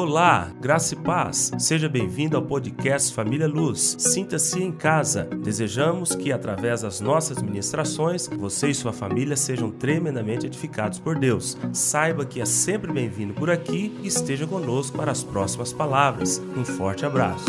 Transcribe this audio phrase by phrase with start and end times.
[0.00, 1.50] Olá, graça e paz.
[1.58, 3.96] Seja bem-vindo ao podcast Família Luz.
[3.98, 5.24] Sinta-se em casa.
[5.24, 11.58] Desejamos que, através das nossas ministrações, você e sua família sejam tremendamente edificados por Deus.
[11.72, 16.38] Saiba que é sempre bem-vindo por aqui e esteja conosco para as próximas palavras.
[16.56, 17.46] Um forte abraço.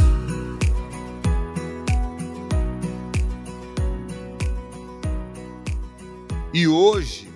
[6.52, 7.31] E hoje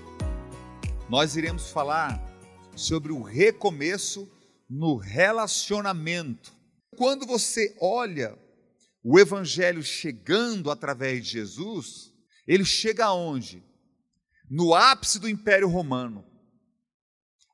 [1.08, 2.20] nós iremos falar
[2.76, 4.28] sobre o recomeço
[4.74, 6.52] no relacionamento.
[6.98, 8.36] Quando você olha
[9.04, 12.12] o evangelho chegando através de Jesus,
[12.48, 13.64] ele chega aonde?
[14.50, 16.26] No ápice do Império Romano,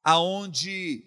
[0.02, 1.04] aonde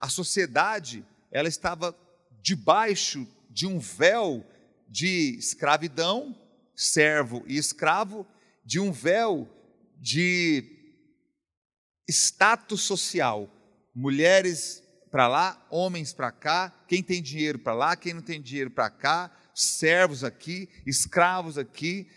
[0.00, 1.96] a sociedade ela estava
[2.42, 4.44] debaixo de um véu
[4.88, 6.36] de escravidão,
[6.74, 8.26] servo e escravo,
[8.64, 9.48] de um véu
[9.96, 10.64] de
[12.08, 13.48] status social,
[13.94, 18.70] mulheres para lá, homens para cá, quem tem dinheiro para lá, quem não tem dinheiro
[18.70, 22.08] para cá, servos aqui, escravos aqui,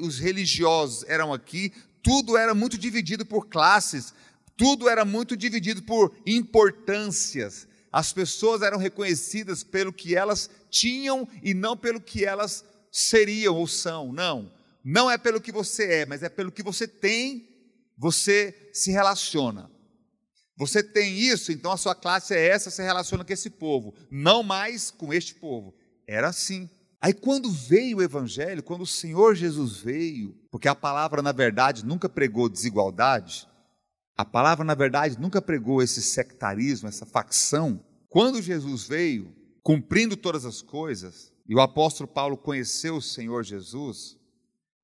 [0.00, 4.14] os religiosos eram aqui, tudo era muito dividido por classes,
[4.56, 7.66] tudo era muito dividido por importâncias.
[7.92, 13.66] As pessoas eram reconhecidas pelo que elas tinham e não pelo que elas seriam ou
[13.66, 14.12] são.
[14.12, 14.52] Não,
[14.84, 17.48] não é pelo que você é, mas é pelo que você tem,
[17.96, 19.68] você se relaciona.
[20.58, 24.42] Você tem isso, então a sua classe é essa, se relaciona com esse povo, não
[24.42, 25.72] mais com este povo.
[26.04, 26.68] Era assim.
[27.00, 31.86] Aí quando veio o evangelho, quando o Senhor Jesus veio, porque a palavra na verdade
[31.86, 33.46] nunca pregou desigualdade,
[34.16, 37.80] a palavra na verdade nunca pregou esse sectarismo, essa facção.
[38.08, 44.18] Quando Jesus veio, cumprindo todas as coisas, e o apóstolo Paulo conheceu o Senhor Jesus,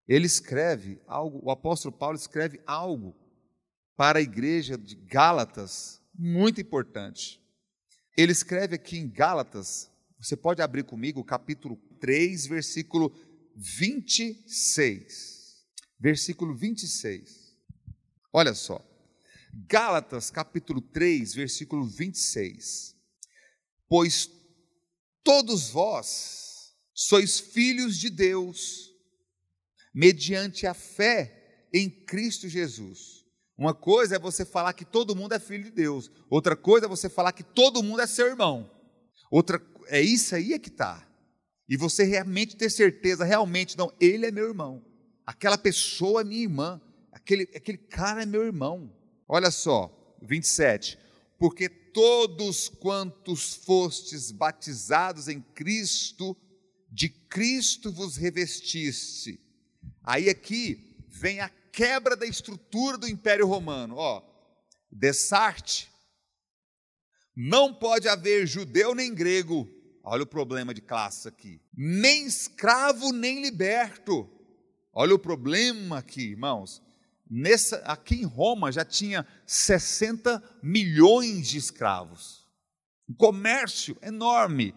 [0.06, 3.12] ele escreve algo, o apóstolo Paulo escreve algo
[3.96, 7.40] para a igreja de Gálatas, muito importante.
[8.16, 13.14] Ele escreve aqui em Gálatas, você pode abrir comigo capítulo 3, versículo
[13.56, 15.64] 26.
[15.98, 17.56] Versículo 26.
[18.32, 18.84] Olha só.
[19.68, 22.96] Gálatas, capítulo 3, versículo 26.
[23.88, 24.30] Pois
[25.22, 28.92] todos vós sois filhos de Deus,
[29.92, 33.23] mediante a fé em Cristo Jesus.
[33.56, 36.88] Uma coisa é você falar que todo mundo é filho de Deus, outra coisa é
[36.88, 38.70] você falar que todo mundo é seu irmão.
[39.30, 41.06] Outra é isso aí é que está.
[41.68, 44.84] E você realmente ter certeza, realmente, não, ele é meu irmão,
[45.24, 48.92] aquela pessoa é minha irmã, aquele, aquele cara é meu irmão.
[49.26, 50.98] Olha só, 27.
[51.38, 56.36] Porque todos quantos fostes batizados em Cristo,
[56.90, 59.40] de Cristo vos revestiste.
[60.02, 63.96] Aí aqui vem a quebra da estrutura do Império Romano.
[63.96, 64.22] Ó,
[64.90, 65.90] Dessarte,
[67.36, 69.68] não pode haver judeu nem grego.
[70.04, 71.60] Olha o problema de classe aqui.
[71.76, 74.30] Nem escravo nem liberto.
[74.92, 76.80] Olha o problema aqui, irmãos.
[77.28, 82.46] Nessa, aqui em Roma já tinha 60 milhões de escravos.
[83.08, 84.74] Um comércio enorme.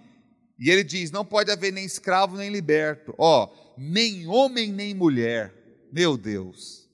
[0.57, 3.13] E ele diz: não pode haver nem escravo nem liberto.
[3.19, 5.53] Ó, nem homem nem mulher.
[5.91, 6.86] Meu Deus.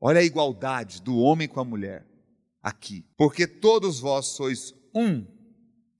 [0.00, 2.06] Olha a igualdade do homem com a mulher
[2.62, 3.04] aqui.
[3.16, 5.26] Porque todos vós sois um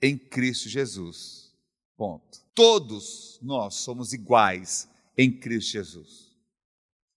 [0.00, 1.52] em Cristo Jesus.
[1.96, 2.38] Ponto.
[2.54, 6.36] Todos nós somos iguais em Cristo Jesus.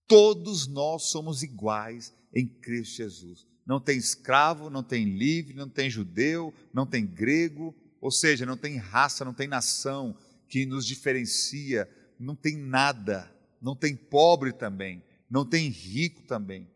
[0.08, 3.46] Todos nós somos iguais em Cristo Jesus.
[3.64, 8.56] Não tem escravo, não tem livre, não tem judeu, não tem grego, ou seja, não
[8.56, 10.16] tem raça, não tem nação
[10.48, 11.88] que nos diferencia,
[12.18, 16.70] não tem nada, não tem pobre também, não tem rico também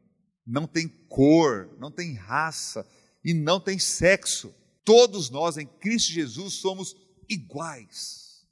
[0.47, 2.87] não tem cor, não tem raça
[3.25, 4.55] e não tem sexo.
[4.85, 6.95] Todos nós em Cristo Jesus somos
[7.29, 8.47] iguais,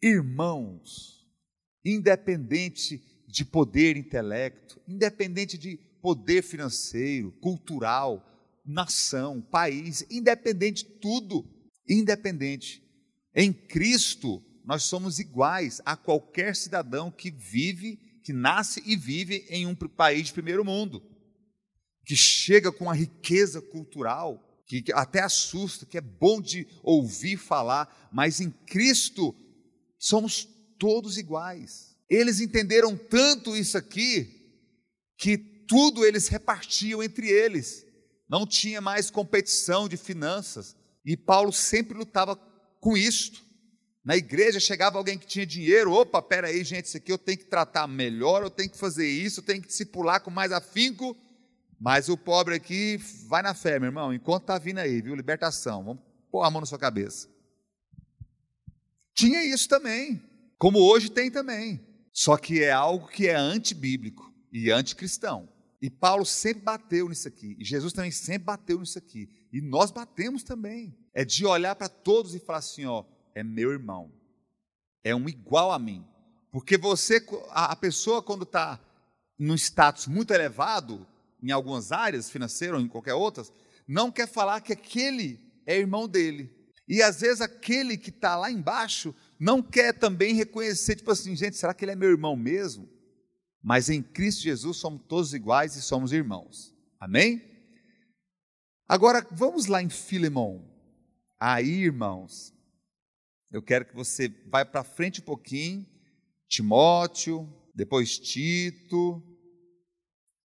[0.00, 1.26] irmãos,
[1.84, 8.24] independente de poder intelecto, independente de poder financeiro, cultural,
[8.64, 11.44] nação, país, independente de tudo,
[11.88, 12.80] independente.
[13.34, 19.66] Em Cristo nós somos iguais a qualquer cidadão que vive, que nasce e vive em
[19.66, 21.02] um país de primeiro mundo
[22.04, 28.10] que chega com uma riqueza cultural, que até assusta, que é bom de ouvir falar,
[28.12, 29.34] mas em Cristo
[29.98, 30.48] somos
[30.78, 31.96] todos iguais.
[32.08, 34.42] Eles entenderam tanto isso aqui,
[35.16, 37.86] que tudo eles repartiam entre eles,
[38.28, 42.36] não tinha mais competição de finanças, e Paulo sempre lutava
[42.80, 43.43] com isto.
[44.04, 47.46] Na igreja chegava alguém que tinha dinheiro, opa, peraí, gente, isso aqui eu tenho que
[47.46, 51.16] tratar melhor, eu tenho que fazer isso, eu tenho que discipular com mais afinco,
[51.80, 55.14] mas o pobre aqui vai na fé, meu irmão, enquanto está vindo aí, viu?
[55.14, 55.82] Libertação.
[55.84, 57.28] Vamos pôr a mão na sua cabeça.
[59.14, 60.22] Tinha isso também,
[60.58, 61.80] como hoje tem também.
[62.12, 65.48] Só que é algo que é antibíblico e anticristão.
[65.80, 69.90] E Paulo sempre bateu nisso aqui, e Jesus também sempre bateu nisso aqui, e nós
[69.90, 70.96] batemos também.
[71.12, 73.04] É de olhar para todos e falar assim: ó,
[73.34, 74.12] é meu irmão,
[75.02, 76.06] é um igual a mim.
[76.50, 78.80] Porque você, a pessoa, quando está
[79.38, 81.06] num status muito elevado,
[81.42, 83.52] em algumas áreas, financeiras ou em qualquer outras,
[83.86, 86.50] não quer falar que aquele é irmão dele.
[86.88, 91.56] E às vezes aquele que está lá embaixo não quer também reconhecer, tipo assim, gente,
[91.56, 92.88] será que ele é meu irmão mesmo?
[93.62, 96.74] Mas em Cristo Jesus somos todos iguais e somos irmãos.
[97.00, 97.42] Amém?
[98.88, 100.70] Agora vamos lá em Filemão.
[101.40, 102.53] Aí, irmãos,
[103.54, 105.86] eu quero que você vá para frente um pouquinho,
[106.48, 109.22] Timóteo, depois Tito,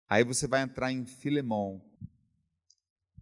[0.08, 1.84] aí você vai entrar em Filemão.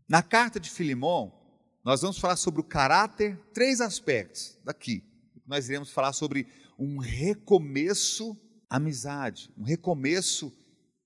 [0.06, 1.34] Na carta de Filemão,
[1.82, 5.02] nós vamos falar sobre o caráter, três aspectos daqui.
[5.48, 6.46] Nós iremos falar sobre
[6.78, 8.38] um recomeço
[8.70, 10.54] amizade, um recomeço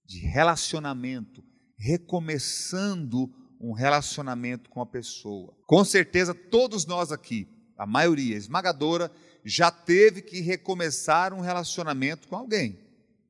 [0.04, 1.44] de relacionamento,
[1.78, 3.32] recomeçando
[3.62, 5.56] um relacionamento com a pessoa.
[5.68, 7.48] Com certeza, todos nós aqui,
[7.78, 9.12] a maioria esmagadora,
[9.44, 12.80] já teve que recomeçar um relacionamento com alguém,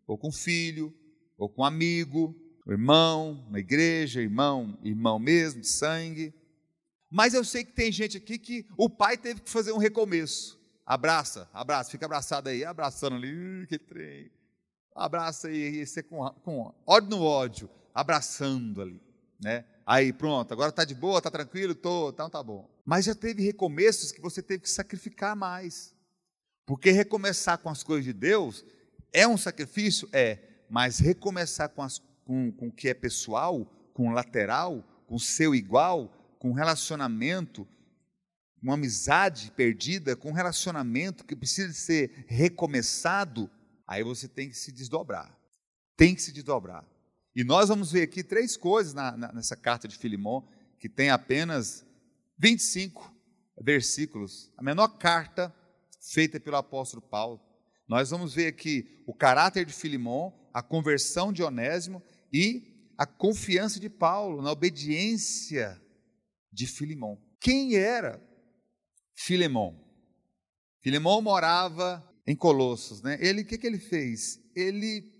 [0.05, 0.93] ou com filho,
[1.37, 2.35] ou com amigo,
[2.67, 6.33] irmão, na igreja, irmão, irmão mesmo, de sangue.
[7.09, 10.59] Mas eu sei que tem gente aqui que o pai teve que fazer um recomeço.
[10.85, 14.31] Abraça, abraça, fica abraçado aí, abraçando ali, que trem.
[14.95, 19.01] Abraça aí, você com, com ódio no ódio, abraçando ali,
[19.41, 19.65] né?
[19.85, 22.69] Aí pronto, agora tá de boa, tá tranquilo, tô, então tá bom.
[22.85, 25.93] Mas já teve recomeços que você teve que sacrificar mais.
[26.65, 28.65] Porque recomeçar com as coisas de Deus
[29.11, 30.07] é um sacrifício?
[30.11, 30.39] É,
[30.69, 35.19] mas recomeçar com, as, com, com o que é pessoal, com o lateral, com o
[35.19, 37.67] seu igual, com relacionamento,
[38.61, 43.51] uma amizade perdida, com relacionamento que precisa ser recomeçado,
[43.85, 45.37] aí você tem que se desdobrar.
[45.97, 46.85] Tem que se desdobrar.
[47.35, 50.47] E nós vamos ver aqui três coisas na, na, nessa carta de Filimão,
[50.79, 51.85] que tem apenas
[52.37, 53.11] 25
[53.61, 55.53] versículos, a menor carta
[55.99, 57.39] feita pelo apóstolo Paulo.
[57.87, 63.79] Nós vamos ver aqui o caráter de Filimão, a conversão de Onésimo e a confiança
[63.79, 65.81] de Paulo na obediência
[66.51, 67.19] de Filimão.
[67.39, 68.21] Quem era
[69.15, 69.83] Filemão?
[70.81, 73.17] Filemão morava em Colossos, né?
[73.19, 74.39] Ele, o que, que ele fez?
[74.55, 75.12] Ele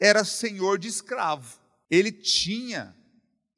[0.00, 1.58] era senhor de escravo.
[1.90, 2.96] Ele tinha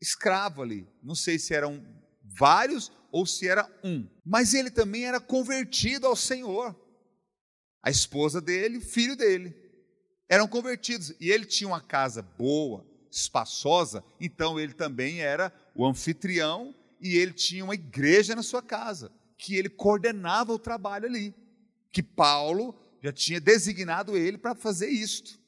[0.00, 0.86] escravo ali.
[1.02, 1.84] Não sei se eram
[2.22, 4.08] vários ou se era um.
[4.24, 6.74] Mas ele também era convertido ao Senhor.
[7.82, 9.54] A esposa dele, filho dele,
[10.28, 11.12] eram convertidos.
[11.20, 17.32] E ele tinha uma casa boa, espaçosa, então ele também era o anfitrião e ele
[17.32, 21.34] tinha uma igreja na sua casa, que ele coordenava o trabalho ali,
[21.90, 25.39] que Paulo já tinha designado ele para fazer isto.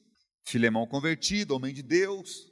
[0.43, 2.51] Filemão convertido, homem de Deus,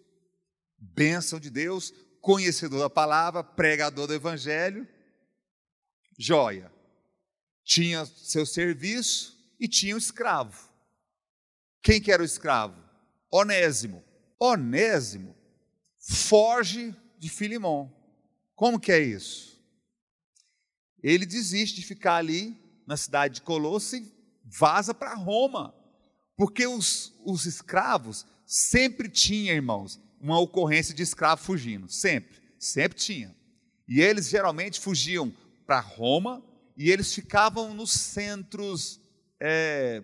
[0.77, 4.87] bênção de Deus, conhecedor da palavra, pregador do evangelho,
[6.17, 6.71] joia.
[7.63, 10.69] Tinha seu serviço e tinha um escravo.
[11.81, 12.81] Quem que era o escravo?
[13.31, 14.03] Onésimo.
[14.39, 15.35] Onésimo
[16.01, 17.95] foge de Filimão.
[18.55, 19.61] Como que é isso?
[21.01, 22.57] Ele desiste de ficar ali
[22.87, 24.11] na cidade de Colosso e
[24.43, 25.73] vaza para Roma.
[26.37, 31.89] Porque os, os escravos sempre tinham, irmãos, uma ocorrência de escravo fugindo.
[31.89, 32.39] Sempre.
[32.59, 33.35] Sempre tinha.
[33.87, 35.33] E eles geralmente fugiam
[35.65, 36.43] para Roma
[36.77, 38.99] e eles ficavam nos centros
[39.39, 40.03] é,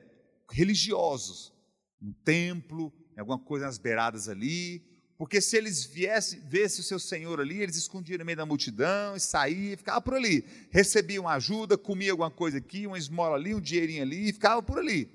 [0.51, 1.53] religiosos,
[2.01, 4.83] no templo, em alguma coisa nas beiradas ali,
[5.17, 9.15] porque se eles viessem, vissem o seu senhor ali, eles escondiam no meio da multidão
[9.15, 10.45] e saíam, ficavam por ali.
[10.69, 14.77] Recebiam ajuda, comiam alguma coisa aqui, uma esmola ali, um dinheirinho ali, e ficavam por
[14.77, 15.09] ali.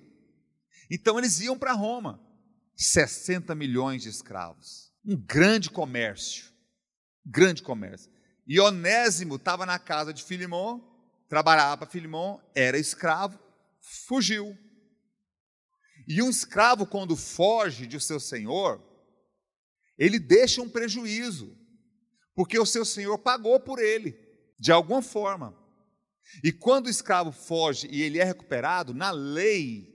[0.90, 2.20] Então eles iam para Roma.
[2.76, 4.92] 60 milhões de escravos.
[5.04, 6.52] Um grande comércio.
[7.24, 8.10] Grande comércio.
[8.46, 10.82] E Onésimo estava na casa de Filimão,
[11.28, 13.38] trabalhava para Filimão, era escravo,
[13.80, 14.56] fugiu.
[16.08, 18.82] E um escravo, quando foge de seu senhor,
[19.96, 21.56] ele deixa um prejuízo,
[22.34, 24.18] porque o seu senhor pagou por ele,
[24.58, 25.56] de alguma forma.
[26.42, 29.91] E quando o escravo foge e ele é recuperado, na lei,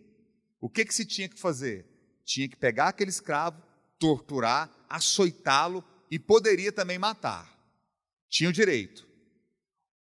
[0.59, 1.85] o que, que se tinha que fazer?
[2.25, 3.61] Tinha que pegar aquele escravo,
[3.99, 7.55] torturar, açoitá-lo e poderia também matar.
[8.29, 9.07] Tinha o direito.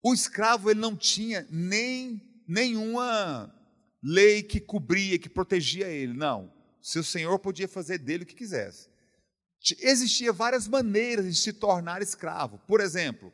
[0.02, 3.54] O escravo ele não tinha nem nenhuma
[4.02, 6.12] lei que cobria, que protegia ele.
[6.12, 6.52] Não.
[6.82, 8.94] Seu senhor podia fazer dele o que quisesse
[9.80, 12.58] existia várias maneiras de se tornar escravo.
[12.66, 13.32] Por exemplo,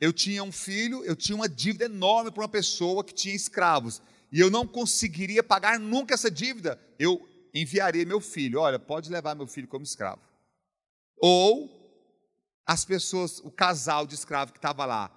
[0.00, 4.02] Eu tinha um filho, eu tinha uma dívida enorme para uma pessoa que tinha escravos,
[4.34, 6.76] e eu não conseguiria pagar nunca essa dívida.
[6.98, 7.24] Eu
[7.54, 10.20] enviaria meu filho, olha, pode levar meu filho como escravo.
[11.18, 11.70] Ou
[12.66, 15.08] as pessoas, o casal de escravo que estava lá,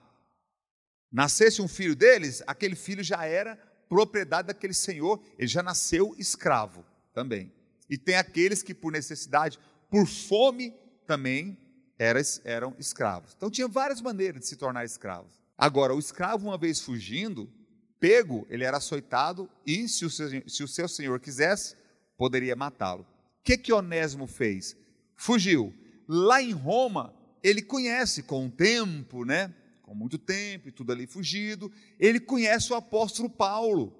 [1.11, 3.55] nascesse um filho deles, aquele filho já era
[3.89, 7.51] propriedade daquele senhor, ele já nasceu escravo também.
[7.89, 9.57] E tem aqueles que, por necessidade,
[9.89, 10.75] por fome,
[11.07, 11.57] também
[11.97, 13.33] eram escravos.
[13.35, 15.41] Então tinha várias maneiras de se tornar escravos.
[15.57, 17.51] Agora, o escravo, uma vez fugindo,
[17.99, 21.75] pego, ele era açoitado e, se o seu, se o seu senhor quisesse,
[22.17, 23.03] poderia matá-lo.
[23.03, 23.07] O
[23.43, 24.75] que, que Onésimo fez?
[25.15, 25.73] Fugiu.
[26.07, 27.13] Lá em Roma,
[27.43, 29.53] ele conhece com o tempo, né?
[29.83, 33.97] Com muito tempo e tudo ali fugido, ele conhece o apóstolo Paulo.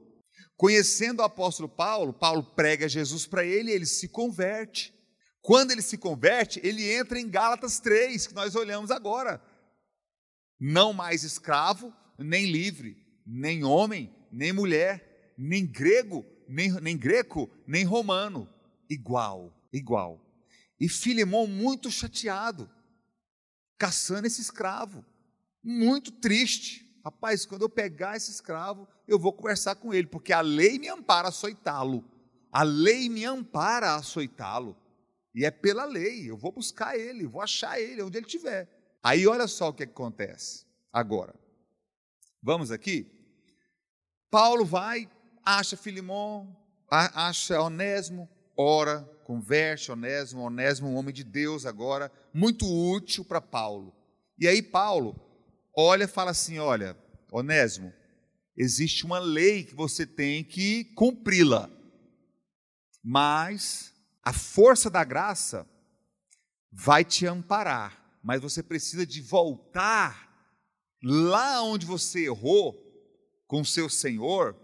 [0.58, 4.94] Conhecendo o apóstolo Paulo, Paulo prega Jesus para ele e ele se converte.
[5.42, 9.42] Quando ele se converte, ele entra em Gálatas 3, que nós olhamos agora.
[10.60, 17.84] Não mais escravo, nem livre, nem homem, nem mulher, nem grego, nem, nem greco, nem
[17.84, 18.50] romano.
[18.89, 20.24] Igual, igual.
[20.79, 22.69] E Filemão muito chateado,
[23.77, 25.05] caçando esse escravo,
[25.62, 26.88] muito triste.
[27.03, 30.88] Rapaz, quando eu pegar esse escravo, eu vou conversar com ele, porque a lei me
[30.88, 32.03] ampara açoitá-lo.
[32.51, 34.77] A lei me ampara açoitá-lo.
[35.36, 38.67] E é pela lei, eu vou buscar ele, vou achar ele onde ele estiver.
[39.03, 41.36] Aí olha só o que acontece agora.
[42.41, 43.16] Vamos aqui?
[44.29, 45.10] Paulo vai,
[45.43, 46.55] acha Filimão,
[46.89, 53.96] acha Onésimo, ora, converte Onésimo, Onésimo, um homem de Deus agora, muito útil para Paulo.
[54.38, 55.19] E aí Paulo
[55.75, 56.98] olha e fala assim: olha,
[57.31, 57.93] Onésimo,
[58.55, 61.69] existe uma lei que você tem que cumpri-la,
[63.03, 63.93] mas
[64.24, 65.65] a força da graça
[66.72, 70.27] vai te amparar, mas você precisa de voltar
[71.01, 72.87] lá onde você errou
[73.48, 74.56] com seu Senhor.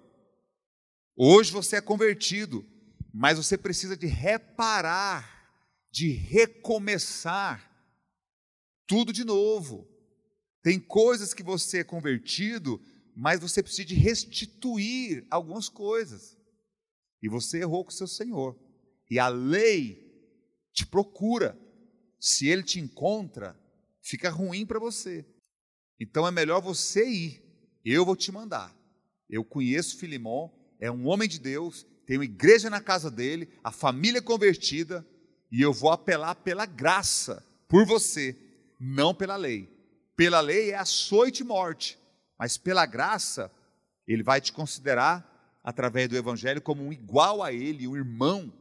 [1.16, 2.66] Hoje você é convertido,
[3.14, 5.50] mas você precisa de reparar,
[5.92, 7.72] de recomeçar
[8.86, 9.88] tudo de novo.
[10.62, 12.82] Tem coisas que você é convertido,
[13.16, 16.38] mas você precisa de restituir algumas coisas.
[17.22, 18.60] E você errou com seu Senhor.
[19.10, 20.04] E a lei
[20.74, 21.58] te procura.
[22.20, 23.60] Se ele te encontra,
[24.02, 25.26] fica ruim para você.
[26.00, 27.43] Então é melhor você ir.
[27.84, 28.76] Eu vou te mandar.
[29.30, 34.22] Eu conheço Filimão, é um homem de Deus, tenho igreja na casa dele, a família
[34.22, 35.06] convertida,
[35.52, 38.36] e eu vou apelar pela graça, por você,
[38.80, 39.70] não pela lei.
[40.16, 41.98] Pela lei é açoite e morte,
[42.38, 43.52] mas pela graça,
[44.08, 45.32] ele vai te considerar,
[45.64, 48.52] através do evangelho, como um igual a ele, um irmão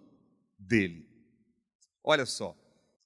[0.58, 1.08] dele.
[2.02, 2.56] Olha só,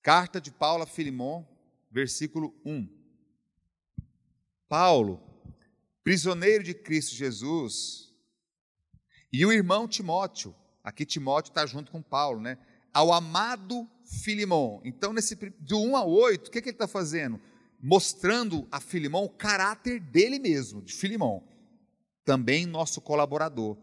[0.02, 1.48] carta de Paulo a Filimão,
[1.90, 2.88] versículo 1.
[4.68, 5.22] Paulo,
[6.06, 8.14] prisioneiro de Cristo Jesus,
[9.32, 12.58] e o irmão Timóteo, aqui Timóteo está junto com Paulo, né?
[12.94, 13.90] Ao amado
[14.22, 14.80] Filimão.
[14.84, 17.40] Então, nesse, do 1 a 8, o que, que ele está fazendo?
[17.82, 21.42] Mostrando a Filimão o caráter dele mesmo, de Filimão.
[22.24, 23.76] Também nosso colaborador.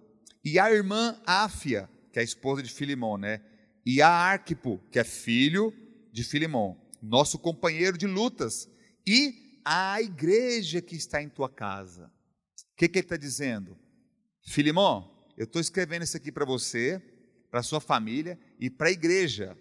[0.46, 3.42] E a irmã Áfia, que é a esposa de Filimão, né?
[3.86, 5.74] e a Arquipo, que é filho
[6.10, 8.70] de Filimão, nosso companheiro de lutas,
[9.06, 12.13] e a igreja que está em tua casa.
[12.74, 13.78] O que, que ele está dizendo?
[14.42, 17.02] Filimão, eu estou escrevendo isso aqui para você,
[17.50, 19.58] para sua família e para a igreja,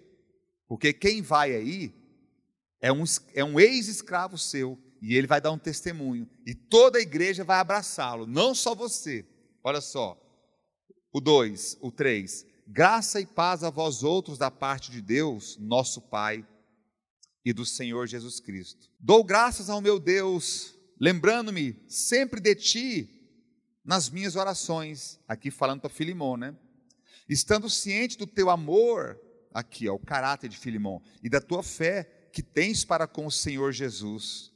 [0.66, 1.94] porque quem vai aí
[2.80, 3.04] é um,
[3.34, 7.58] é um ex-escravo seu, e ele vai dar um testemunho, e toda a igreja vai
[7.58, 9.26] abraçá-lo, não só você.
[9.62, 10.18] Olha só,
[11.12, 12.46] o 2, o 3.
[12.66, 16.46] Graça e paz a vós outros da parte de Deus, nosso Pai,
[17.44, 18.88] e do Senhor Jesus Cristo.
[18.98, 23.28] Dou graças ao meu Deus, lembrando-me sempre de ti
[23.84, 26.56] nas minhas orações, aqui falando para Filimão, né?
[27.28, 29.20] Estando ciente do teu amor,
[29.52, 33.32] aqui, ó, o caráter de Filimão, e da tua fé que tens para com o
[33.32, 34.52] Senhor Jesus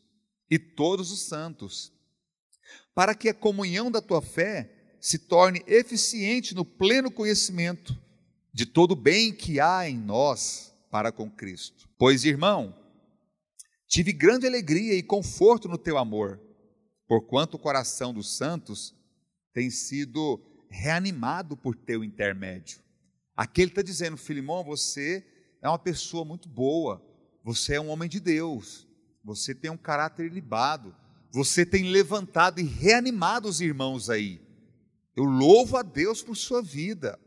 [0.48, 1.92] e todos os santos,
[2.94, 8.00] para que a comunhão da tua fé se torne eficiente no pleno conhecimento
[8.52, 11.88] de todo o bem que há em nós para com Cristo.
[11.98, 12.72] Pois, irmão,
[13.86, 16.40] tive grande alegria e conforto no teu amor,
[17.06, 18.94] porquanto o coração dos santos
[19.52, 22.80] tem sido reanimado por teu intermédio.
[23.36, 25.24] Aqui ele está dizendo, Filimão, você
[25.62, 27.02] é uma pessoa muito boa,
[27.44, 28.86] você é um homem de Deus,
[29.22, 30.94] você tem um caráter libado,
[31.32, 34.40] você tem levantado e reanimado os irmãos aí.
[35.14, 37.18] Eu louvo a Deus por sua vida.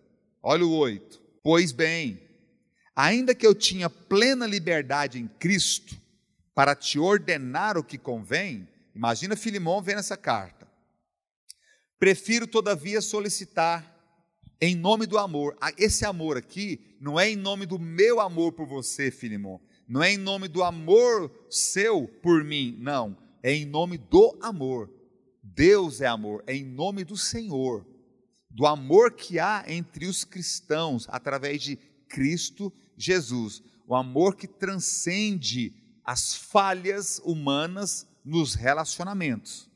[0.42, 1.22] Olha o 8.
[1.44, 2.22] Pois bem,
[2.96, 6.00] ainda que eu tinha plena liberdade em Cristo
[6.60, 10.68] para te ordenar o que convém, Imagina Filimão vendo essa carta.
[11.98, 13.98] Prefiro, todavia, solicitar
[14.60, 15.58] em nome do amor.
[15.78, 19.62] Esse amor aqui não é em nome do meu amor por você, Filimão.
[19.88, 23.18] Não é em nome do amor seu por mim, não.
[23.42, 24.92] É em nome do amor.
[25.42, 27.88] Deus é amor, é em nome do Senhor.
[28.50, 31.78] Do amor que há entre os cristãos através de
[32.10, 33.64] Cristo Jesus.
[33.88, 35.79] O amor que transcende
[36.10, 39.70] as falhas humanas nos relacionamentos.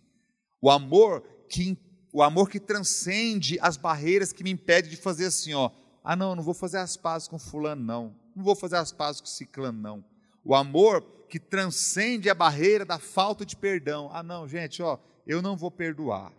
[0.60, 1.78] O amor que
[2.12, 5.70] o amor que transcende as barreiras que me impede de fazer assim, ó.
[6.04, 8.16] Ah, não, não vou fazer as pazes com fulano não.
[8.36, 10.04] Não vou fazer as pazes com ciclano não.
[10.44, 14.10] O amor que transcende a barreira da falta de perdão.
[14.12, 14.98] Ah, não, gente, ó,
[15.28, 16.34] eu não vou perdoar.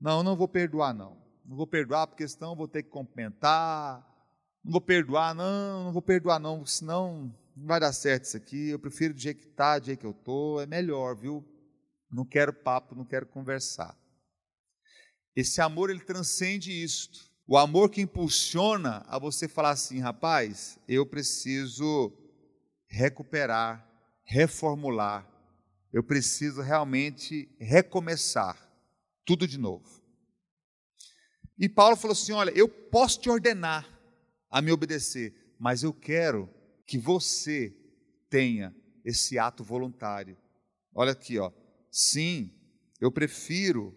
[0.00, 1.16] Não, não vou perdoar não.
[1.44, 4.06] Não vou perdoar porque senão vou ter que complementar.
[4.62, 8.68] Não vou perdoar, não, não vou perdoar não, senão não vai dar certo isso aqui.
[8.68, 11.42] Eu prefiro do jeito que está, do jeito que eu estou, é melhor, viu?
[12.10, 13.96] Não quero papo, não quero conversar.
[15.34, 17.30] Esse amor ele transcende isto.
[17.46, 22.12] O amor que impulsiona a você falar assim, rapaz, eu preciso
[22.88, 23.86] recuperar,
[24.24, 25.26] reformular.
[25.92, 28.56] Eu preciso realmente recomeçar
[29.24, 30.02] tudo de novo.
[31.58, 33.88] E Paulo falou assim: Olha, eu posso te ordenar
[34.50, 36.50] a me obedecer, mas eu quero
[36.86, 37.74] que você
[38.30, 38.74] tenha
[39.04, 40.36] esse ato voluntário.
[40.94, 41.50] Olha aqui, ó.
[41.90, 42.50] Sim,
[43.00, 43.96] eu prefiro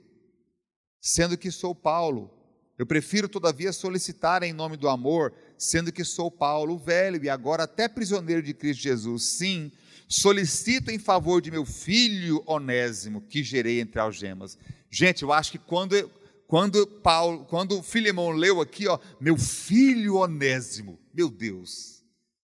[1.01, 2.31] sendo que sou Paulo.
[2.77, 7.63] Eu prefiro, todavia, solicitar em nome do amor, sendo que sou Paulo, velho e agora
[7.63, 9.24] até prisioneiro de Cristo Jesus.
[9.24, 9.72] Sim,
[10.08, 14.58] solicito em favor de meu filho Onésimo, que gerei entre algemas.
[14.89, 16.10] Gente, eu acho que quando,
[16.48, 21.99] quando Paulo, quando Filemão leu aqui, ó, meu filho Onésimo, meu Deus,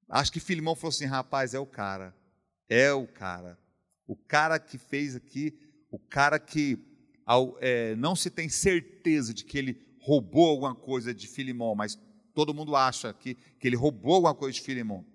[0.09, 2.15] acho que Filemão falou assim: rapaz, é o cara,
[2.69, 3.57] é o cara,
[4.05, 5.57] o cara que fez aqui,
[5.91, 6.79] o cara que
[7.25, 11.99] ao, é, não se tem certeza de que ele roubou alguma coisa de Filimão, mas
[12.33, 15.05] todo mundo acha que, que ele roubou alguma coisa de Filimão.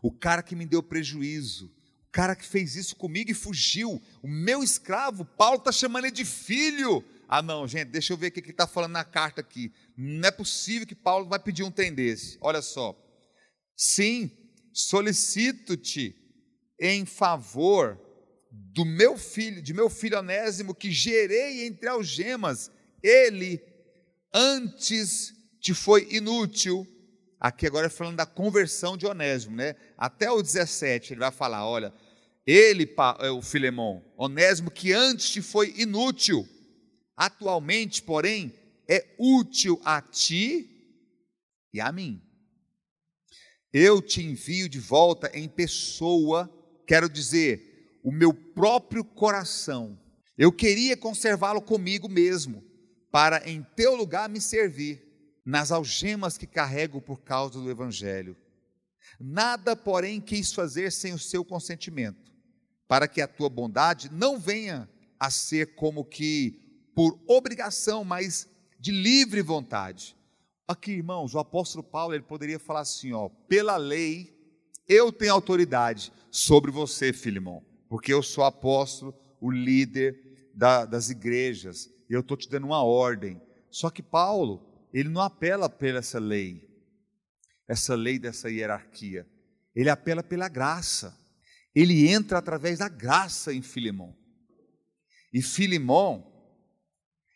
[0.00, 1.66] O cara que me deu prejuízo,
[2.06, 6.12] o cara que fez isso comigo e fugiu, o meu escravo, Paulo está chamando ele
[6.12, 7.04] de filho.
[7.28, 9.72] Ah, não, gente, deixa eu ver o que ele está falando na carta aqui.
[9.96, 12.38] Não é possível que Paulo vai pedir um tem desse.
[12.40, 12.96] Olha só.
[13.76, 14.30] Sim,
[14.72, 16.14] solicito-te
[16.80, 18.00] em favor
[18.50, 22.70] do meu filho, de meu filho Onésimo, que gerei entre algemas,
[23.02, 23.60] ele
[24.32, 26.86] antes te foi inútil.
[27.40, 29.74] Aqui agora é falando da conversão de Onésimo, né?
[29.98, 31.92] Até o 17 ele vai falar, olha,
[32.46, 36.46] ele, é o Filemão, Onésimo, que antes te foi inútil,
[37.16, 38.52] atualmente, porém,
[38.88, 40.70] é útil a ti
[41.72, 42.23] e a mim.
[43.76, 46.48] Eu te envio de volta em pessoa,
[46.86, 49.98] quero dizer, o meu próprio coração.
[50.38, 52.62] Eu queria conservá-lo comigo mesmo,
[53.10, 55.02] para em teu lugar me servir
[55.44, 58.36] nas algemas que carrego por causa do Evangelho.
[59.18, 62.32] Nada, porém, quis fazer sem o seu consentimento,
[62.86, 68.92] para que a tua bondade não venha a ser como que por obrigação, mas de
[68.92, 70.14] livre vontade.
[70.66, 74.34] Aqui, irmãos, o apóstolo Paulo ele poderia falar assim: ó, pela lei,
[74.88, 81.88] eu tenho autoridade sobre você, Filimão porque eu sou apóstolo, o líder da, das igrejas,
[82.10, 83.40] e eu estou te dando uma ordem.
[83.70, 86.68] Só que Paulo, ele não apela pela essa lei,
[87.68, 89.24] essa lei dessa hierarquia,
[89.76, 91.16] ele apela pela graça.
[91.72, 94.12] Ele entra através da graça em Filimão.
[95.32, 96.32] E Filimão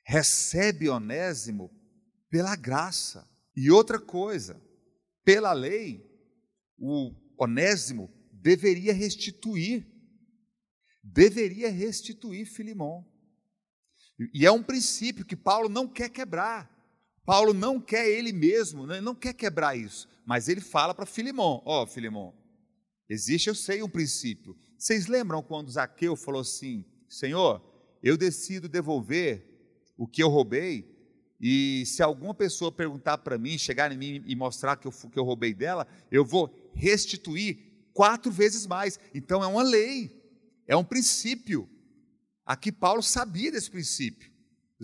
[0.05, 1.71] recebe Onésimo
[2.31, 3.29] pela graça.
[3.57, 4.61] E outra coisa,
[5.25, 6.05] pela lei,
[6.79, 9.87] o Onésimo deveria restituir
[11.03, 13.07] deveria restituir Filimão.
[14.35, 16.71] E é um princípio que Paulo não quer quebrar.
[17.25, 19.01] Paulo não quer ele mesmo, né?
[19.01, 20.09] não quer quebrar isso.
[20.27, 22.35] Mas ele fala para Filimão: Ó, oh,
[23.09, 24.57] existe, eu sei, um princípio.
[24.77, 27.63] Vocês lembram quando Zaqueu falou assim: Senhor,
[28.03, 29.47] eu decido devolver
[29.97, 30.98] o que eu roubei,
[31.41, 35.19] e se alguma pessoa perguntar para mim, chegar em mim e mostrar que eu, que
[35.19, 37.59] eu roubei dela, eu vou restituir
[37.93, 38.99] quatro vezes mais.
[39.15, 40.11] Então é uma lei.
[40.67, 41.69] É um princípio.
[42.45, 44.33] Aqui Paulo sabia desse princípio.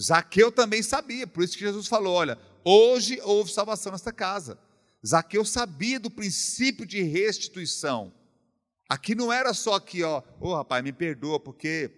[0.01, 4.59] Zaqueu também sabia, por isso que Jesus falou: olha, hoje houve salvação nesta casa.
[5.07, 8.13] Zaqueu sabia do princípio de restituição.
[8.89, 11.91] Aqui não era só aqui, ó, ô oh, rapaz, me perdoa, porque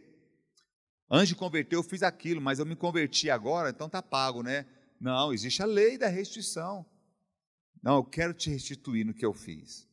[1.10, 4.66] antes de converter eu fiz aquilo, mas eu me converti agora, então tá pago, né?
[5.00, 6.84] Não, existe a lei da restituição.
[7.82, 9.86] Não, eu quero te restituir no que eu fiz.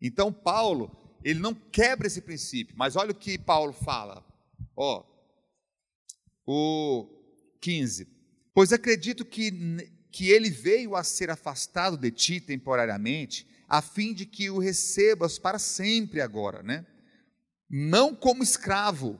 [0.00, 2.74] Então Paulo, ele não quebra esse princípio.
[2.76, 4.24] Mas olha o que Paulo fala.
[4.76, 5.04] Ó,
[6.46, 7.08] o
[7.60, 8.06] 15.
[8.52, 9.50] Pois acredito que,
[10.12, 15.38] que ele veio a ser afastado de ti temporariamente, a fim de que o recebas
[15.38, 16.86] para sempre agora, né?
[17.68, 19.18] Não como escravo,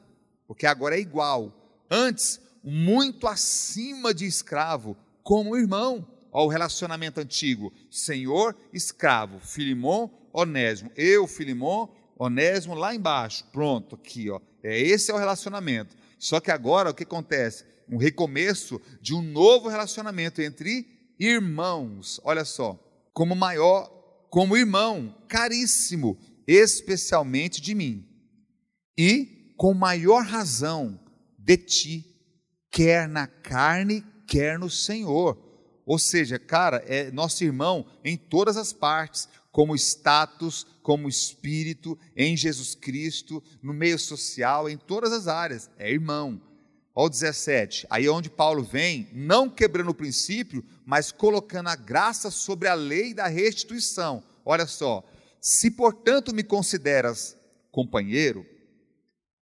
[0.54, 1.52] porque agora é igual.
[1.90, 6.08] Antes, muito acima de escravo, como irmão.
[6.30, 10.90] Ao relacionamento antigo, Senhor, escravo, Filimon, Onésimo.
[10.96, 13.44] Eu, Filimon, Onésimo, lá embaixo.
[13.52, 14.40] Pronto, aqui, ó.
[14.62, 15.96] É, esse é o relacionamento.
[16.18, 17.64] Só que agora o que acontece?
[17.88, 20.86] Um recomeço de um novo relacionamento entre
[21.20, 22.20] irmãos.
[22.24, 22.78] Olha só,
[23.12, 23.88] como maior,
[24.30, 28.04] como irmão, caríssimo, especialmente de mim.
[28.98, 30.98] E com maior razão
[31.38, 32.06] de ti,
[32.70, 35.38] quer na carne, quer no Senhor.
[35.86, 42.36] Ou seja, cara, é nosso irmão em todas as partes, como status, como espírito, em
[42.36, 45.70] Jesus Cristo, no meio social, em todas as áreas.
[45.78, 46.40] É irmão.
[46.94, 47.86] Olha o 17.
[47.90, 52.74] Aí é onde Paulo vem, não quebrando o princípio, mas colocando a graça sobre a
[52.74, 54.22] lei da restituição.
[54.44, 55.04] Olha só.
[55.40, 57.36] Se, portanto, me consideras
[57.70, 58.46] companheiro,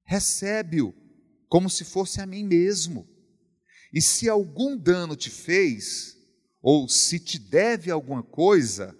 [0.07, 0.95] recebe-o
[1.49, 3.07] como se fosse a mim mesmo.
[3.92, 6.16] E se algum dano te fez,
[6.62, 8.97] ou se te deve alguma coisa,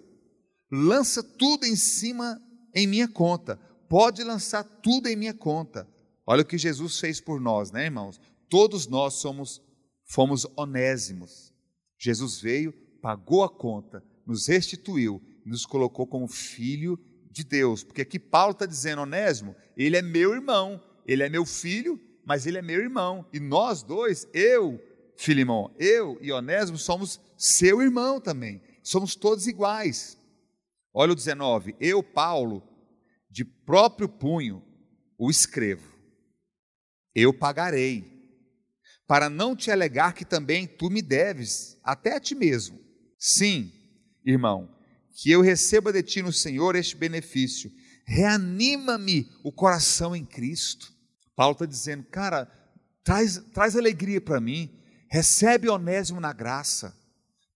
[0.71, 2.41] lança tudo em cima
[2.73, 3.57] em minha conta.
[3.89, 5.87] Pode lançar tudo em minha conta.
[6.25, 8.19] Olha o que Jesus fez por nós, né, irmãos?
[8.49, 9.61] Todos nós somos
[10.07, 11.53] fomos onésimos.
[11.99, 16.97] Jesus veio, pagou a conta, nos restituiu, nos colocou como filho
[17.29, 17.83] de Deus.
[17.83, 22.45] Porque aqui Paulo está dizendo, Onésimo, ele é meu irmão, ele é meu filho, mas
[22.45, 23.25] ele é meu irmão.
[23.31, 24.79] E nós dois, eu,
[25.15, 28.61] Filimão, eu e Onésimo, somos seu irmão também.
[28.83, 30.17] Somos todos iguais.
[30.93, 31.75] Olha o 19.
[31.79, 32.61] Eu, Paulo,
[33.29, 34.63] de próprio punho,
[35.17, 35.95] o escrevo.
[37.15, 38.05] Eu pagarei,
[39.07, 42.79] para não te alegar que também tu me deves, até a ti mesmo.
[43.17, 43.71] Sim,
[44.25, 44.69] irmão,
[45.15, 47.71] que eu receba de ti no Senhor este benefício.
[48.05, 50.93] Reanima-me o coração em Cristo.
[51.37, 52.51] Paulo está dizendo, cara,
[53.01, 54.69] traz, traz alegria para mim,
[55.09, 56.93] recebe Onésimo na graça,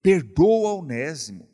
[0.02, 1.52] perdoa Onésimo,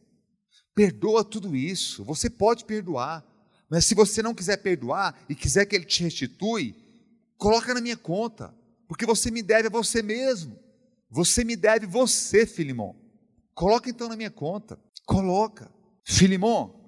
[0.78, 2.04] Perdoa tudo isso.
[2.04, 3.26] Você pode perdoar.
[3.68, 6.76] Mas se você não quiser perdoar e quiser que ele te restitui,
[7.36, 8.54] coloca na minha conta.
[8.88, 10.56] Porque você me deve a você mesmo.
[11.10, 12.96] Você me deve você, Filimão.
[13.56, 14.80] Coloca então na minha conta.
[15.04, 15.68] Coloca.
[16.04, 16.80] Filimão,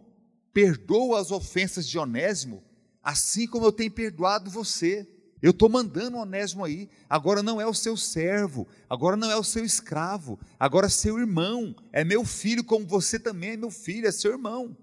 [0.53, 2.63] perdoa as ofensas de Onésimo,
[3.01, 5.05] assim como eu tenho perdoado você.
[5.41, 6.89] Eu estou mandando o Onésimo aí.
[7.09, 11.17] Agora não é o seu servo, agora não é o seu escravo, agora é seu
[11.17, 11.75] irmão.
[11.91, 14.77] É meu filho, como você também é meu filho, é seu irmão.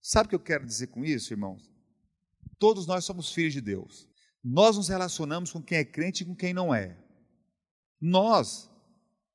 [0.00, 1.70] Sabe o que eu quero dizer com isso, irmãos?
[2.58, 4.08] Todos nós somos filhos de Deus.
[4.42, 6.96] Nós nos relacionamos com quem é crente e com quem não é.
[8.00, 8.70] Nós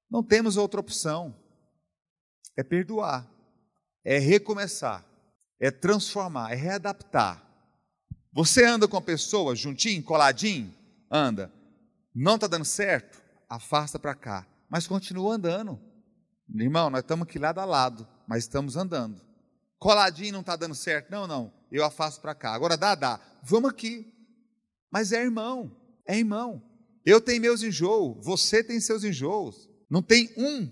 [0.09, 1.35] não temos outra opção.
[2.55, 3.27] É perdoar,
[4.03, 5.05] é recomeçar,
[5.59, 7.48] é transformar, é readaptar.
[8.31, 10.73] Você anda com a pessoa juntinho, coladinho?
[11.11, 11.51] Anda.
[12.13, 13.21] Não está dando certo?
[13.47, 14.47] Afasta para cá.
[14.69, 15.79] Mas continua andando.
[16.53, 19.21] Irmão, nós estamos aqui lado a lado, mas estamos andando.
[19.79, 21.09] Coladinho não está dando certo?
[21.09, 21.53] Não, não.
[21.71, 22.53] Eu afasto para cá.
[22.53, 23.19] Agora dá, dá.
[23.43, 24.11] Vamos aqui.
[24.91, 25.75] Mas é irmão.
[26.07, 26.61] É irmão.
[27.05, 28.23] Eu tenho meus enjoos.
[28.25, 29.69] Você tem seus enjoos.
[29.89, 30.69] Não tem um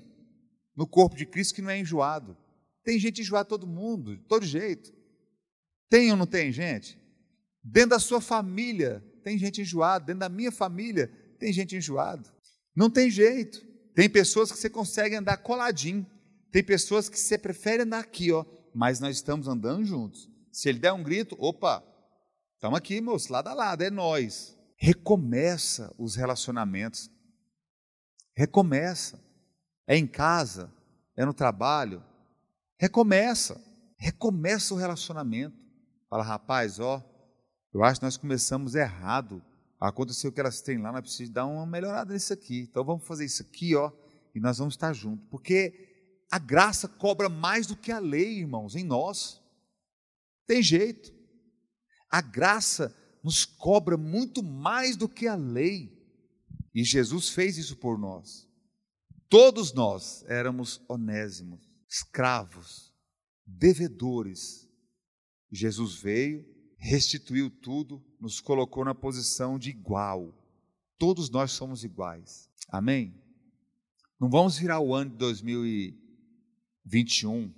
[0.76, 2.38] no corpo de Cristo que não é enjoado.
[2.84, 4.94] Tem gente enjoada todo mundo, de todo jeito.
[5.90, 7.00] Tem ou não tem gente?
[7.70, 12.24] Dentro da sua família tem gente enjoada, dentro da minha família tem gente enjoada.
[12.74, 13.62] Não tem jeito.
[13.94, 16.06] Tem pessoas que você consegue andar coladinho.
[16.50, 20.30] Tem pessoas que você prefere andar aqui, ó, mas nós estamos andando juntos.
[20.50, 21.84] Se ele der um grito, opa,
[22.56, 24.58] estamos aqui, moço, lado a lado, é nós.
[24.78, 27.12] Recomeça os relacionamentos.
[28.34, 29.20] Recomeça.
[29.86, 30.74] É em casa,
[31.18, 32.02] é no trabalho.
[32.80, 33.62] Recomeça.
[33.98, 35.58] Recomeça o relacionamento.
[36.10, 37.04] Fala, rapaz, ó,
[37.78, 39.40] eu acho que nós começamos errado.
[39.80, 42.62] Aconteceu o que elas têm lá, nós precisamos dar uma melhorada nisso aqui.
[42.62, 43.92] Então vamos fazer isso aqui, ó,
[44.34, 45.28] e nós vamos estar juntos.
[45.30, 49.40] Porque a graça cobra mais do que a lei, irmãos, em nós.
[50.48, 51.14] Tem jeito.
[52.10, 55.96] A graça nos cobra muito mais do que a lei.
[56.74, 58.48] E Jesus fez isso por nós.
[59.30, 62.92] Todos nós éramos onésimos, escravos,
[63.46, 64.68] devedores.
[65.52, 70.34] Jesus veio, restituiu tudo, nos colocou na posição de igual.
[70.98, 72.50] Todos nós somos iguais.
[72.70, 73.14] Amém?
[74.20, 77.54] Não vamos virar o ano de 2021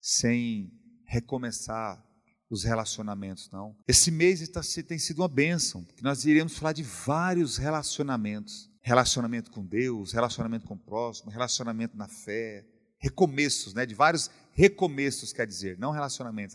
[0.00, 0.72] sem
[1.04, 2.04] recomeçar
[2.48, 3.76] os relacionamentos, não.
[3.88, 8.70] Esse mês está, tem sido uma bênção, porque nós iremos falar de vários relacionamentos.
[8.80, 12.64] Relacionamento com Deus, relacionamento com o próximo, relacionamento na fé,
[12.98, 13.84] recomeços, né?
[13.84, 16.54] De vários recomeços, quer dizer, não relacionamentos,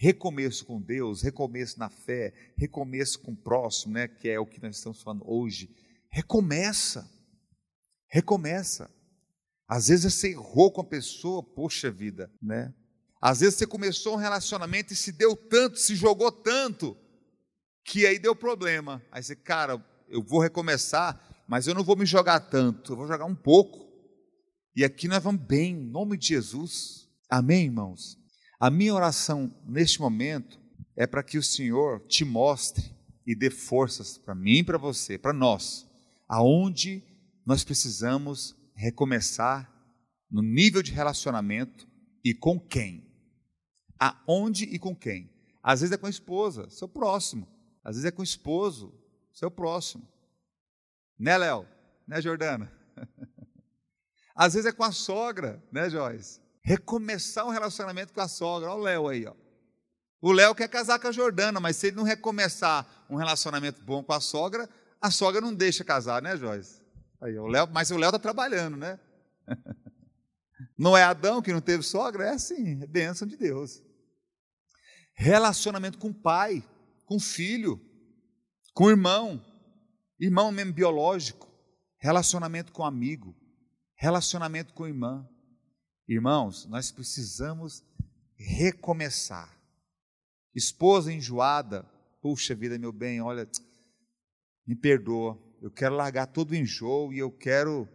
[0.00, 4.08] recomeço com Deus, recomeço na fé, recomeço com o próximo, né?
[4.08, 5.68] Que é o que nós estamos falando hoje.
[6.10, 7.06] Recomeça,
[8.08, 8.90] recomeça.
[9.68, 12.72] Às vezes você errou com a pessoa, poxa vida, né?
[13.20, 16.96] Às vezes você começou um relacionamento e se deu tanto, se jogou tanto,
[17.84, 19.02] que aí deu problema.
[19.12, 23.06] Aí você, cara, eu vou recomeçar, mas eu não vou me jogar tanto, eu vou
[23.06, 23.86] jogar um pouco.
[24.74, 27.06] E aqui nós vamos bem, em nome de Jesus.
[27.28, 28.19] Amém, irmãos?
[28.60, 30.60] A minha oração neste momento
[30.94, 32.94] é para que o Senhor te mostre
[33.26, 35.88] e dê forças para mim para você, para nós,
[36.28, 37.02] aonde
[37.44, 39.68] nós precisamos recomeçar
[40.30, 41.88] no nível de relacionamento
[42.22, 43.10] e com quem
[44.00, 45.30] aonde e com quem.
[45.62, 47.46] Às vezes é com a esposa, seu próximo.
[47.84, 48.94] Às vezes é com o esposo,
[49.30, 50.08] seu próximo.
[51.18, 51.68] Né, Léo?
[52.08, 52.72] Né, Jordana?
[54.34, 56.40] Às vezes é com a sogra, né, Joyce?
[56.62, 58.70] Recomeçar um relacionamento com a sogra.
[58.70, 59.34] Olha o Léo aí, ó.
[60.22, 64.02] O Léo quer casar com a Jordana, mas se ele não recomeçar um relacionamento bom
[64.02, 64.68] com a sogra,
[65.00, 66.82] a sogra não deixa casar, né, Joyce?
[67.22, 68.98] Aí, o Léo, mas o Léo está trabalhando, né?
[70.76, 72.24] Não é Adão que não teve sogra?
[72.24, 73.82] É assim, é bênção de Deus.
[75.14, 76.64] Relacionamento com pai,
[77.04, 77.78] com filho,
[78.72, 79.44] com irmão,
[80.18, 81.48] irmão mesmo biológico,
[81.98, 83.36] relacionamento com amigo,
[83.94, 85.28] relacionamento com irmã.
[86.10, 87.84] Irmãos, nós precisamos
[88.36, 89.56] recomeçar.
[90.52, 91.84] Esposa enjoada,
[92.20, 93.48] puxa vida, meu bem, olha,
[94.66, 97.88] me perdoa, eu quero largar todo o enjoo e eu quero.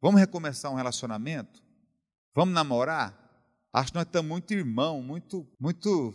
[0.00, 1.62] Vamos recomeçar um relacionamento?
[2.34, 3.14] Vamos namorar?
[3.70, 6.14] Acho que nós estamos muito irmão, muito, muito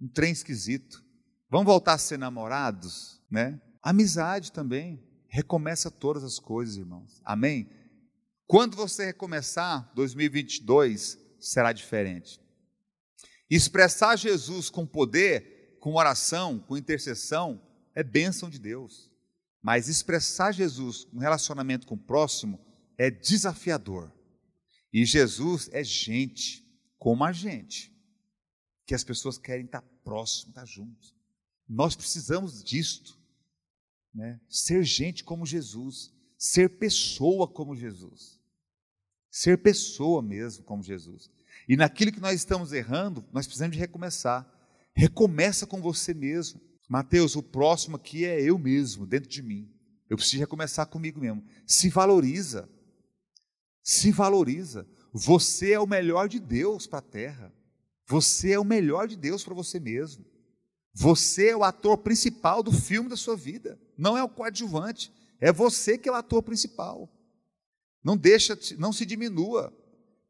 [0.00, 1.04] um trem esquisito.
[1.50, 3.60] Vamos voltar a ser namorados, né?
[3.82, 5.06] Amizade também.
[5.28, 7.20] Recomeça todas as coisas, irmãos.
[7.26, 7.68] Amém?
[8.46, 12.40] Quando você recomeçar, 2022 será diferente.
[13.50, 17.60] Expressar Jesus com poder, com oração, com intercessão,
[17.94, 19.10] é bênção de Deus.
[19.62, 22.58] Mas expressar Jesus no relacionamento com o próximo
[22.98, 24.12] é desafiador.
[24.92, 26.64] E Jesus é gente,
[26.98, 27.92] como a gente
[28.86, 31.14] que as pessoas querem estar próximo, estar juntos.
[31.68, 33.18] Nós precisamos disto,
[34.14, 34.40] né?
[34.48, 38.40] Ser gente como Jesus, ser pessoa como Jesus,
[39.30, 41.30] ser pessoa mesmo como Jesus.
[41.68, 44.44] E naquilo que nós estamos errando, nós precisamos de recomeçar.
[44.92, 46.60] Recomeça com você mesmo.
[46.88, 49.72] Mateus, o próximo aqui é eu mesmo, dentro de mim.
[50.10, 51.44] Eu preciso recomeçar comigo mesmo.
[51.64, 52.68] Se valoriza.
[53.80, 54.84] Se valoriza.
[55.12, 57.54] Você é o melhor de Deus para a terra.
[58.08, 60.26] Você é o melhor de Deus para você mesmo.
[60.92, 65.10] Você é o ator principal do filme da sua vida, não é o coadjuvante,
[65.42, 67.12] é você que é o ator principal.
[68.02, 69.76] Não deixa, não se diminua.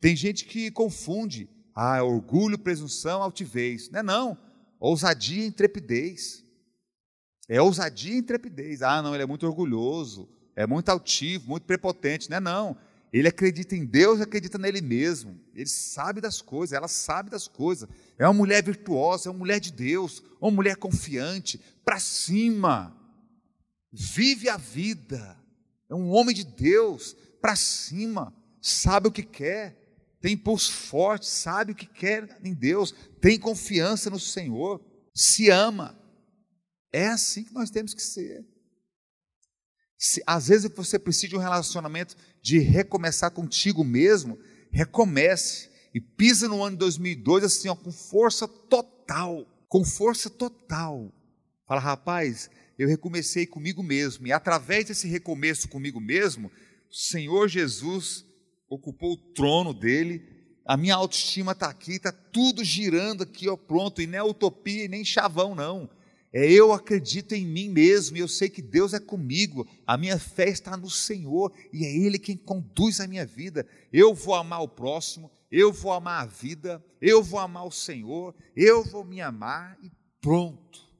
[0.00, 3.90] Tem gente que confunde, ah, é orgulho, presunção, altivez.
[3.90, 4.38] Não é não,
[4.80, 6.42] ousadia e intrepidez.
[7.46, 8.80] É ousadia e intrepidez.
[8.80, 12.30] Ah, não, ele é muito orgulhoso, é muito altivo, muito prepotente.
[12.30, 12.76] Não é não,
[13.12, 15.38] ele acredita em Deus, acredita nele mesmo.
[15.54, 17.86] Ele sabe das coisas, ela sabe das coisas.
[18.18, 22.96] É uma mulher virtuosa, é uma mulher de Deus, uma mulher confiante, para cima.
[23.92, 25.36] Vive a vida.
[25.88, 28.34] É um homem de Deus, para cima.
[28.60, 29.78] Sabe o que quer.
[30.20, 32.94] Tem impulso forte, sabe o que quer em Deus.
[33.20, 34.80] Tem confiança no Senhor.
[35.14, 35.98] Se ama.
[36.92, 38.46] É assim que nós temos que ser.
[39.98, 44.38] Se, às vezes você precisa de um relacionamento de recomeçar contigo mesmo,
[44.72, 51.12] recomece e pisa no ano de 2002 assim, ó, com força total, com força total.
[51.66, 56.50] Fala, rapaz, eu recomecei comigo mesmo e através desse recomeço comigo mesmo,
[56.90, 58.24] o Senhor Jesus
[58.68, 60.22] ocupou o trono dele.
[60.64, 64.84] A minha autoestima está aqui, está tudo girando aqui, ó, pronto, e não é utopia
[64.84, 65.90] e nem chavão, não.
[66.32, 70.18] É eu acredito em mim mesmo, e eu sei que Deus é comigo, a minha
[70.18, 73.66] fé está no Senhor, e é Ele quem conduz a minha vida.
[73.92, 78.34] Eu vou amar o próximo, eu vou amar a vida, eu vou amar o Senhor,
[78.56, 79.90] eu vou me amar e
[80.22, 80.91] pronto.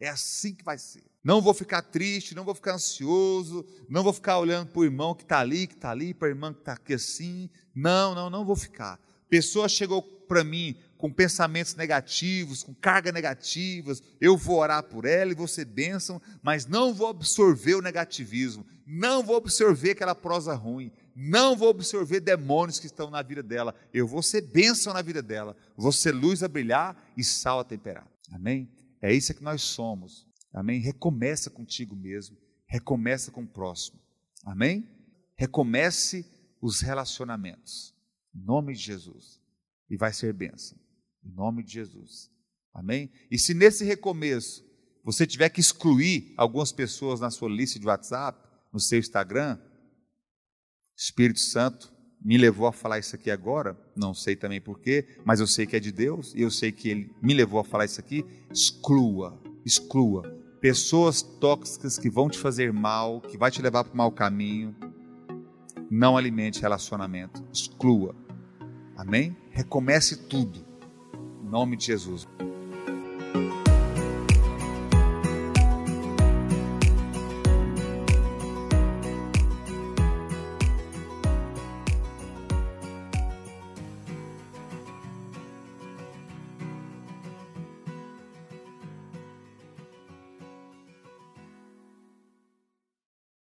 [0.00, 1.02] É assim que vai ser.
[1.24, 5.14] Não vou ficar triste, não vou ficar ansioso, não vou ficar olhando para o irmão
[5.14, 7.50] que está ali, que está ali, para a irmã que está aqui assim.
[7.74, 9.00] Não, não, não vou ficar.
[9.28, 15.30] Pessoa chegou para mim com pensamentos negativos, com cargas negativas, eu vou orar por ela
[15.30, 20.54] e vou ser bênção, mas não vou absorver o negativismo, não vou absorver aquela prosa
[20.54, 23.74] ruim, Não vou absorver demônios que estão na vida dela.
[23.92, 25.56] Eu vou ser bênção na vida dela.
[25.76, 28.06] Vou ser luz a brilhar e sal a temperar.
[28.32, 28.68] Amém?
[29.00, 30.26] É isso que nós somos.
[30.52, 30.80] Amém?
[30.80, 32.36] Recomeça contigo mesmo.
[32.66, 34.00] Recomeça com o próximo.
[34.44, 34.88] Amém?
[35.36, 36.26] Recomece
[36.60, 37.94] os relacionamentos.
[38.34, 39.40] Em nome de Jesus.
[39.88, 40.78] E vai ser bênção.
[41.24, 42.30] Em nome de Jesus.
[42.74, 43.10] Amém?
[43.30, 44.66] E se nesse recomeço
[45.04, 49.58] você tiver que excluir algumas pessoas na sua lista de WhatsApp, no seu Instagram,
[50.96, 55.46] Espírito Santo me levou a falar isso aqui agora, não sei também porquê, mas eu
[55.46, 58.00] sei que é de Deus e eu sei que Ele me levou a falar isso
[58.00, 58.24] aqui.
[58.52, 63.96] Exclua, exclua pessoas tóxicas que vão te fazer mal, que vai te levar para o
[63.96, 64.74] mau caminho.
[65.90, 68.14] Não alimente relacionamento, exclua.
[68.96, 69.36] Amém?
[69.50, 70.64] Recomece tudo.
[71.42, 72.26] Em nome de Jesus.